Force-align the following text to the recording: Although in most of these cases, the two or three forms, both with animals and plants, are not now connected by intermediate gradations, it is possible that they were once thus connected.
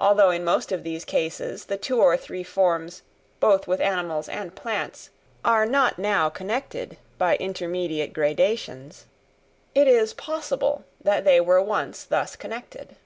Although 0.00 0.30
in 0.30 0.42
most 0.42 0.72
of 0.72 0.82
these 0.82 1.04
cases, 1.04 1.66
the 1.66 1.76
two 1.76 2.02
or 2.02 2.16
three 2.16 2.42
forms, 2.42 3.02
both 3.38 3.68
with 3.68 3.80
animals 3.80 4.28
and 4.28 4.56
plants, 4.56 5.10
are 5.44 5.64
not 5.64 5.96
now 5.96 6.28
connected 6.28 6.96
by 7.18 7.36
intermediate 7.36 8.12
gradations, 8.12 9.06
it 9.76 9.86
is 9.86 10.12
possible 10.12 10.84
that 11.00 11.24
they 11.24 11.40
were 11.40 11.62
once 11.62 12.02
thus 12.02 12.34
connected. 12.34 12.96